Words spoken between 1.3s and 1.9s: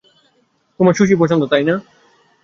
তাই না?